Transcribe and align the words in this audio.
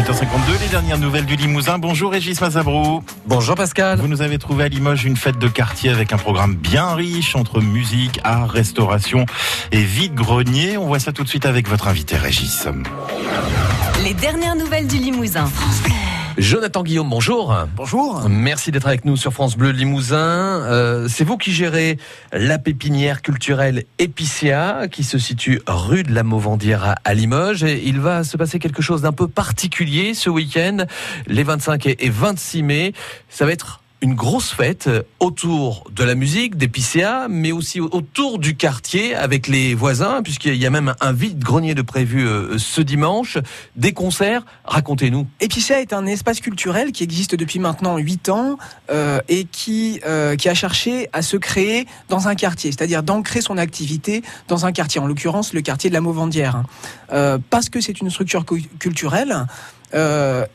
7h52, 0.00 0.58
les 0.62 0.68
dernières 0.68 0.96
nouvelles 0.96 1.26
du 1.26 1.36
Limousin. 1.36 1.78
Bonjour 1.78 2.10
Régis 2.10 2.40
Mazabrou. 2.40 3.04
Bonjour 3.26 3.54
Pascal. 3.54 3.98
Vous 3.98 4.08
nous 4.08 4.22
avez 4.22 4.38
trouvé 4.38 4.64
à 4.64 4.68
Limoges 4.68 5.04
une 5.04 5.16
fête 5.18 5.38
de 5.38 5.46
quartier 5.46 5.90
avec 5.90 6.14
un 6.14 6.16
programme 6.16 6.54
bien 6.54 6.94
riche 6.94 7.36
entre 7.36 7.60
musique, 7.60 8.18
art, 8.24 8.48
restauration 8.48 9.26
et 9.72 9.82
vide-grenier. 9.82 10.78
On 10.78 10.86
voit 10.86 11.00
ça 11.00 11.12
tout 11.12 11.22
de 11.22 11.28
suite 11.28 11.44
avec 11.44 11.68
votre 11.68 11.86
invité 11.86 12.16
Régis. 12.16 12.66
Les 14.02 14.14
dernières 14.14 14.56
nouvelles 14.56 14.86
du 14.86 14.96
Limousin. 14.96 15.50
Jonathan 16.38 16.82
Guillaume, 16.82 17.08
bonjour. 17.08 17.54
Bonjour. 17.76 18.28
Merci 18.28 18.70
d'être 18.70 18.86
avec 18.86 19.04
nous 19.04 19.16
sur 19.16 19.32
France 19.32 19.56
Bleu 19.56 19.70
Limousin. 19.70 20.18
Euh, 20.18 21.08
c'est 21.08 21.24
vous 21.24 21.36
qui 21.36 21.52
gérez 21.52 21.98
la 22.32 22.58
pépinière 22.58 23.20
culturelle 23.20 23.84
Épicéa 23.98 24.88
qui 24.88 25.04
se 25.04 25.18
situe 25.18 25.60
rue 25.66 26.02
de 26.02 26.14
la 26.14 26.22
Mauvandière 26.22 26.94
à 27.04 27.14
Limoges. 27.14 27.64
Et 27.64 27.82
il 27.84 28.00
va 28.00 28.24
se 28.24 28.36
passer 28.36 28.58
quelque 28.58 28.82
chose 28.82 29.02
d'un 29.02 29.12
peu 29.12 29.28
particulier 29.28 30.14
ce 30.14 30.30
week-end, 30.30 30.84
les 31.26 31.42
25 31.42 31.86
et 31.86 32.10
26 32.10 32.62
mai. 32.62 32.92
Ça 33.28 33.44
va 33.44 33.52
être 33.52 33.79
une 34.02 34.14
grosse 34.14 34.50
fête 34.50 34.88
autour 35.18 35.84
de 35.92 36.04
la 36.04 36.14
musique, 36.14 36.56
des 36.56 36.68
PCA, 36.68 37.26
mais 37.28 37.52
aussi 37.52 37.80
autour 37.80 38.38
du 38.38 38.56
quartier 38.56 39.14
avec 39.14 39.46
les 39.46 39.74
voisins, 39.74 40.22
puisqu'il 40.22 40.56
y 40.56 40.66
a 40.66 40.70
même 40.70 40.94
un 41.00 41.12
vide-grenier 41.12 41.74
de 41.74 41.82
prévu 41.82 42.26
euh, 42.26 42.56
ce 42.58 42.80
dimanche, 42.80 43.38
des 43.76 43.92
concerts. 43.92 44.44
Racontez-nous. 44.64 45.26
Épicéa 45.40 45.80
est 45.80 45.92
un 45.92 46.06
espace 46.06 46.40
culturel 46.40 46.92
qui 46.92 47.04
existe 47.04 47.34
depuis 47.34 47.58
maintenant 47.58 47.98
8 47.98 48.30
ans 48.30 48.58
euh, 48.90 49.20
et 49.28 49.44
qui, 49.44 50.00
euh, 50.06 50.34
qui 50.36 50.48
a 50.48 50.54
cherché 50.54 51.08
à 51.12 51.20
se 51.20 51.36
créer 51.36 51.86
dans 52.08 52.28
un 52.28 52.34
quartier, 52.34 52.72
c'est-à-dire 52.72 53.02
d'ancrer 53.02 53.42
son 53.42 53.58
activité 53.58 54.22
dans 54.48 54.64
un 54.64 54.72
quartier, 54.72 55.00
en 55.00 55.06
l'occurrence 55.06 55.52
le 55.52 55.60
quartier 55.60 55.90
de 55.90 55.94
la 55.94 56.00
Mauvandière. 56.00 56.62
Euh, 57.12 57.38
parce 57.50 57.68
que 57.68 57.80
c'est 57.80 58.00
une 58.00 58.10
structure 58.10 58.44
culturelle, 58.78 59.46
euh, 59.94 60.46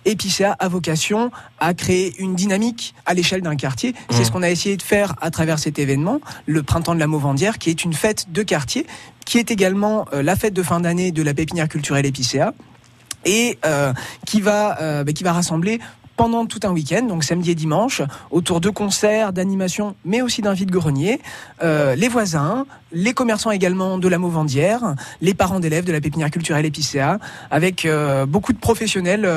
a 0.60 0.68
vocation 0.68 1.32
à 1.60 1.74
créer 1.74 2.14
une 2.20 2.36
dynamique 2.36 2.96
à 3.06 3.14
l'échelle 3.14 3.35
d'un 3.42 3.56
quartier. 3.56 3.94
C'est 4.10 4.22
Mmh. 4.22 4.26
ce 4.26 4.32
qu'on 4.32 4.44
a 4.44 4.50
essayé 4.50 4.78
de 4.78 4.82
faire 4.82 5.16
à 5.22 5.32
travers 5.32 5.60
cet 5.60 5.80
événement, 5.80 6.20
le 6.46 6.64
printemps 6.64 6.96
de 6.96 7.00
la 7.00 7.08
Mauvandière, 7.08 7.58
qui 7.58 7.70
est 7.70 7.84
une 7.84 7.94
fête 7.94 8.32
de 8.32 8.44
quartier, 8.44 8.86
qui 9.26 9.38
est 9.38 9.52
également 9.52 10.06
euh, 10.14 10.22
la 10.24 10.36
fête 10.36 10.54
de 10.54 10.64
fin 10.64 10.80
d'année 10.80 11.12
de 11.12 11.24
la 11.24 11.34
pépinière 11.34 11.68
culturelle 11.68 12.06
Épicéa 12.06 12.54
et 13.26 13.58
euh, 13.66 13.92
qui 14.26 14.40
va 14.40 14.80
euh, 14.82 15.04
bah, 15.04 15.12
qui 15.14 15.24
va 15.24 15.34
rassembler 15.34 15.80
pendant 16.18 16.46
tout 16.46 16.60
un 16.64 16.72
week-end, 16.72 17.04
donc 17.04 17.24
samedi 17.24 17.52
et 17.52 17.56
dimanche, 17.56 18.02
autour 18.32 18.62
de 18.62 18.70
concerts, 18.70 19.34
d'animations, 19.34 19.96
mais 20.06 20.22
aussi 20.22 20.42
d'un 20.42 20.54
vide-grenier, 20.54 21.20
euh, 21.64 21.96
les 21.96 22.08
voisins, 22.08 22.66
les 22.94 23.14
commerçants 23.14 23.52
également 23.52 23.98
de 23.98 24.08
la 24.08 24.18
Mauvandière, 24.18 24.96
les 25.22 25.34
parents 25.34 25.60
d'élèves 25.60 25.84
de 25.84 25.92
la 25.92 26.00
pépinière 26.00 26.32
culturelle 26.32 26.66
Épicéa, 26.66 27.20
avec 27.52 27.86
euh, 27.86 28.26
beaucoup 28.26 28.54
de 28.54 28.58
professionnels 28.58 29.30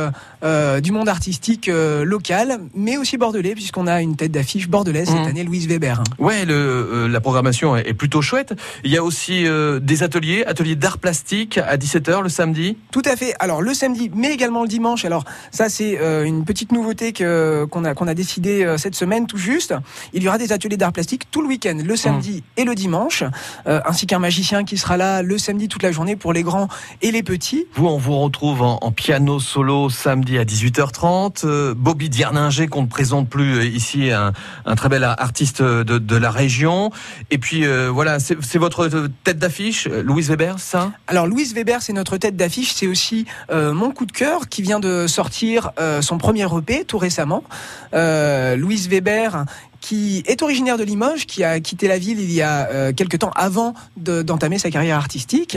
euh, 0.44 0.80
du 0.80 0.92
monde 0.92 1.08
artistique 1.08 1.68
local, 2.04 2.60
mais 2.74 2.96
aussi 2.96 3.16
bordelais, 3.16 3.54
puisqu'on 3.54 3.86
a 3.86 4.00
une 4.00 4.14
tête 4.16 4.30
d'affiche 4.30 4.68
bordelaise 4.68 5.08
cette 5.08 5.16
Mhm. 5.18 5.26
année, 5.28 5.44
Louise 5.44 5.66
Weber. 5.66 6.02
Ouais, 6.18 6.44
le, 6.44 7.08
la 7.08 7.20
programmation 7.20 7.76
est, 7.76 7.94
plutôt 7.94 8.22
chouette. 8.22 8.54
Il 8.84 8.92
y 8.92 8.96
a 8.96 9.02
aussi 9.02 9.44
des 9.80 10.02
ateliers, 10.04 10.44
ateliers 10.46 10.76
d'art 10.76 10.98
plastique 10.98 11.58
à 11.58 11.76
17h 11.76 12.22
le 12.22 12.28
samedi. 12.28 12.76
Tout 12.92 13.02
à 13.04 13.16
fait. 13.16 13.34
Alors 13.40 13.62
le 13.62 13.74
samedi, 13.74 14.10
mais 14.14 14.32
également 14.32 14.62
le 14.62 14.68
dimanche. 14.68 15.04
Alors 15.04 15.24
ça 15.50 15.68
c'est 15.68 15.98
une 16.24 16.44
petite 16.44 16.67
nouveauté 16.72 17.12
que 17.12 17.66
qu'on 17.70 17.84
a 17.84 17.94
qu'on 17.94 18.08
a 18.08 18.14
décidé 18.14 18.64
euh, 18.64 18.78
cette 18.78 18.94
semaine 18.94 19.26
tout 19.26 19.38
juste. 19.38 19.74
Il 20.12 20.22
y 20.22 20.28
aura 20.28 20.38
des 20.38 20.52
ateliers 20.52 20.76
d'art 20.76 20.92
plastique 20.92 21.30
tout 21.30 21.42
le 21.42 21.48
week-end, 21.48 21.78
le 21.84 21.96
samedi 21.96 22.42
et 22.56 22.64
le 22.64 22.74
dimanche, 22.74 23.24
euh, 23.66 23.80
ainsi 23.86 24.06
qu'un 24.06 24.18
magicien 24.18 24.64
qui 24.64 24.78
sera 24.78 24.96
là 24.96 25.22
le 25.22 25.38
samedi 25.38 25.68
toute 25.68 25.82
la 25.82 25.92
journée 25.92 26.16
pour 26.16 26.32
les 26.32 26.42
grands 26.42 26.68
et 27.02 27.10
les 27.10 27.22
petits. 27.22 27.66
Vous, 27.74 27.86
on 27.86 27.98
vous 27.98 28.18
retrouve 28.18 28.62
en, 28.62 28.78
en 28.80 28.92
piano 28.92 29.40
solo 29.40 29.90
samedi 29.90 30.38
à 30.38 30.44
18h30. 30.44 31.42
Euh, 31.44 31.74
Bobby 31.74 32.08
Dierninger, 32.08 32.66
qu'on 32.68 32.82
ne 32.82 32.88
présente 32.88 33.28
plus 33.28 33.66
ici, 33.66 34.10
un, 34.10 34.32
un 34.66 34.74
très 34.74 34.88
bel 34.88 35.04
artiste 35.04 35.62
de, 35.62 35.98
de 35.98 36.16
la 36.16 36.30
région. 36.30 36.90
Et 37.30 37.38
puis 37.38 37.66
euh, 37.66 37.90
voilà, 37.92 38.18
c'est 38.20 38.36
c'est 38.40 38.58
votre 38.58 39.08
tête 39.24 39.38
d'affiche, 39.38 39.86
Louise 39.88 40.28
Weber, 40.28 40.58
ça? 40.58 40.92
Alors 41.06 41.26
Louise 41.26 41.54
Weber, 41.54 41.82
c'est 41.82 41.92
notre 41.92 42.16
tête 42.16 42.36
d'affiche, 42.36 42.72
c'est 42.72 42.86
aussi 42.86 43.26
mon 43.52 43.90
coup 43.90 44.06
de 44.06 44.12
cœur 44.12 44.48
qui 44.48 44.62
vient 44.62 44.80
de 44.80 45.06
sortir 45.06 45.72
son 46.00 46.18
premier 46.18 46.44
Tout 46.84 46.98
récemment. 46.98 47.44
Euh, 47.94 48.56
Louise 48.56 48.88
Weber 48.88 49.44
qui 49.88 50.22
est 50.26 50.42
originaire 50.42 50.76
de 50.76 50.84
Limoges, 50.84 51.24
qui 51.24 51.42
a 51.44 51.60
quitté 51.60 51.88
la 51.88 51.98
ville 51.98 52.20
il 52.20 52.30
y 52.30 52.42
a 52.42 52.68
euh, 52.68 52.92
quelques 52.92 53.20
temps 53.20 53.30
avant 53.34 53.72
de- 53.96 54.20
d'entamer 54.20 54.58
sa 54.58 54.70
carrière 54.70 54.98
artistique 54.98 55.56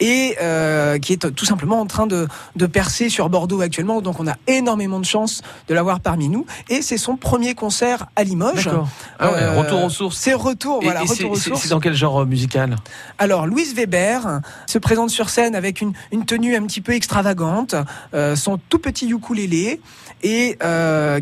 et 0.00 0.36
euh, 0.40 0.98
qui 0.98 1.12
est 1.12 1.34
tout 1.34 1.44
simplement 1.44 1.78
en 1.78 1.84
train 1.84 2.06
de, 2.06 2.28
de 2.56 2.66
percer 2.66 3.10
sur 3.10 3.28
Bordeaux 3.28 3.60
actuellement. 3.60 4.00
Donc 4.00 4.20
on 4.20 4.26
a 4.26 4.36
énormément 4.46 5.00
de 5.00 5.04
chance 5.04 5.42
de 5.68 5.74
l'avoir 5.74 6.00
parmi 6.00 6.30
nous. 6.30 6.46
Et 6.70 6.80
c'est 6.80 6.96
son 6.96 7.16
premier 7.18 7.54
concert 7.54 8.06
à 8.16 8.24
Limoges. 8.24 8.70
Ah 9.18 9.30
ouais, 9.32 9.36
Euh, 9.38 9.60
retour 9.60 9.84
aux 9.84 9.90
sources. 9.90 10.16
C'est 10.16 10.32
retour, 10.32 10.78
Et- 10.80 10.86
voilà, 10.86 11.02
c'est- 11.06 11.68
dans 11.68 11.80
quel 11.80 11.94
genre 11.94 12.24
musical? 12.24 12.76
Alors, 13.18 13.46
Louise 13.46 13.74
Weber 13.74 14.40
se 14.66 14.78
présente 14.78 15.10
sur 15.10 15.28
scène 15.28 15.54
avec 15.54 15.82
une, 15.82 15.92
une 16.10 16.24
tenue 16.24 16.56
un 16.56 16.62
petit 16.62 16.80
peu 16.80 16.92
extravagante, 16.94 17.74
son 18.34 18.58
tout 18.70 18.78
petit 18.78 19.10
ukulélé, 19.10 19.80
et 20.22 20.56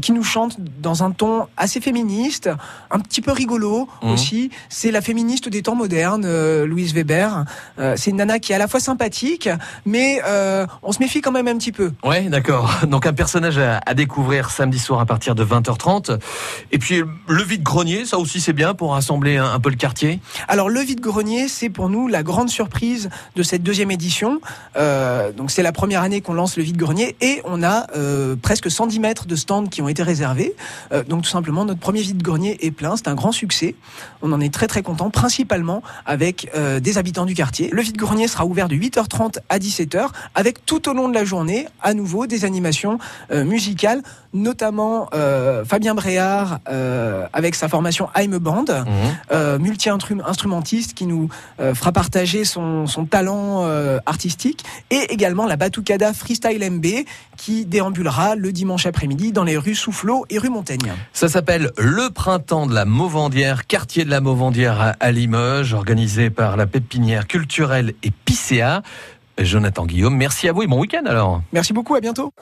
qui 0.02 0.12
nous 0.12 0.22
chante 0.22 0.56
dans 0.80 1.02
un 1.02 1.10
ton 1.10 1.46
assez 1.56 1.80
féministe, 1.80 2.35
un 2.46 2.98
petit 3.00 3.20
peu 3.22 3.32
rigolo 3.32 3.88
Mhm. 4.02 4.10
aussi. 4.12 4.50
C'est 4.68 4.90
la 4.90 5.00
féministe 5.00 5.48
des 5.48 5.62
temps 5.62 5.74
modernes, 5.74 6.24
euh, 6.26 6.66
Louise 6.66 6.92
Weber. 6.94 7.44
Euh, 7.78 7.94
c'est 7.96 8.10
une 8.10 8.16
nana 8.16 8.38
qui 8.38 8.52
est 8.52 8.54
à 8.54 8.58
la 8.58 8.68
fois 8.68 8.80
sympathique, 8.80 9.48
mais 9.84 10.20
euh, 10.26 10.66
on 10.82 10.92
se 10.92 10.98
méfie 11.00 11.20
quand 11.20 11.32
même 11.32 11.48
un 11.48 11.56
petit 11.56 11.72
peu. 11.72 11.92
Ouais, 12.04 12.22
d'accord. 12.28 12.70
Donc 12.88 13.06
un 13.06 13.12
personnage 13.12 13.58
à, 13.58 13.80
à 13.86 13.94
découvrir 13.94 14.50
samedi 14.50 14.78
soir 14.78 15.00
à 15.00 15.06
partir 15.06 15.34
de 15.34 15.44
20h30. 15.44 16.18
Et 16.72 16.78
puis 16.78 17.02
le 17.28 17.42
vide-grenier, 17.42 18.04
ça 18.04 18.18
aussi 18.18 18.40
c'est 18.40 18.52
bien 18.52 18.74
pour 18.74 18.92
rassembler 18.92 19.36
un, 19.36 19.52
un 19.52 19.60
peu 19.60 19.70
le 19.70 19.76
quartier? 19.76 20.20
Alors 20.48 20.68
le 20.68 20.80
vide-grenier, 20.80 21.48
c'est 21.48 21.68
pour 21.70 21.88
nous 21.88 22.08
la 22.08 22.22
grande 22.22 22.48
surprise 22.50 23.08
de 23.36 23.42
cette 23.42 23.62
deuxième 23.62 23.90
édition. 23.90 24.40
Donc 25.36 25.50
c'est 25.50 25.62
la 25.62 25.72
première 25.72 26.02
année 26.02 26.20
qu'on 26.20 26.34
lance 26.34 26.56
le 26.56 26.62
vide-grenier 26.62 27.16
et 27.20 27.40
on 27.44 27.62
a 27.62 27.86
presque 28.42 28.70
110 28.70 29.00
mètres 29.00 29.26
de 29.26 29.36
stands 29.36 29.66
qui 29.66 29.82
ont 29.82 29.88
été 29.88 30.02
réservés. 30.02 30.54
Donc 31.08 31.22
tout 31.22 31.30
simplement 31.30 31.64
notre 31.64 31.80
premier 31.80 32.02
vide-grenier 32.26 32.66
est 32.66 32.72
plein, 32.72 32.96
c'est 32.96 33.06
un 33.06 33.14
grand 33.14 33.30
succès. 33.30 33.76
On 34.20 34.32
en 34.32 34.40
est 34.40 34.52
très 34.52 34.66
très 34.66 34.82
content, 34.82 35.10
principalement 35.10 35.82
avec 36.06 36.50
euh, 36.56 36.80
des 36.80 36.98
habitants 36.98 37.24
du 37.24 37.34
quartier. 37.34 37.68
Le 37.70 37.82
vide-grenier 37.82 38.26
sera 38.26 38.44
ouvert 38.44 38.66
de 38.66 38.74
8h30 38.74 39.38
à 39.48 39.58
17h 39.58 40.08
avec 40.34 40.66
tout 40.66 40.88
au 40.88 40.92
long 40.92 41.08
de 41.08 41.14
la 41.14 41.24
journée 41.24 41.68
à 41.82 41.94
nouveau 41.94 42.26
des 42.26 42.44
animations 42.44 42.98
euh, 43.30 43.44
musicales, 43.44 44.02
notamment 44.34 45.08
euh, 45.14 45.64
Fabien 45.64 45.94
Bréard 45.94 46.58
avec 47.32 47.54
sa 47.54 47.68
formation 47.68 48.08
Aime 48.16 48.38
Band 48.38 48.64
euh, 49.30 49.58
multi-instrumentiste 49.58 50.94
qui 50.94 51.06
nous 51.06 51.28
fera 51.58 51.92
partager 51.92 52.44
son, 52.44 52.86
son 52.86 53.04
talent 53.04 53.64
artistique 54.04 54.64
et 54.90 55.12
également 55.12 55.46
la 55.46 55.56
Batucada 55.56 56.12
Freestyle 56.12 56.70
MB 56.70 56.86
qui 57.36 57.64
déambulera 57.64 58.34
le 58.34 58.52
dimanche 58.52 58.86
après-midi 58.86 59.32
dans 59.32 59.44
les 59.44 59.56
rues 59.56 59.74
Soufflot 59.74 60.26
et 60.30 60.38
rue 60.38 60.50
Montaigne. 60.50 60.92
Ça 61.12 61.28
s'appelle 61.28 61.70
le 61.78 62.05
printemps 62.10 62.66
de 62.66 62.74
la 62.74 62.84
Mauvandière, 62.84 63.66
quartier 63.66 64.04
de 64.04 64.10
la 64.10 64.20
Mauvandière 64.20 64.94
à- 65.00 65.12
Limoges, 65.12 65.72
organisé 65.74 66.30
par 66.30 66.56
la 66.56 66.66
pépinière 66.66 67.26
culturelle 67.26 67.94
et 68.02 68.10
Picéa. 68.10 68.82
Jonathan 69.38 69.84
Guillaume, 69.84 70.16
merci 70.16 70.48
à 70.48 70.52
vous 70.52 70.62
et 70.62 70.66
bon 70.66 70.80
week-end 70.80 71.04
alors. 71.06 71.42
Merci 71.52 71.72
beaucoup, 71.72 71.94
à 71.94 72.00
bientôt. 72.00 72.32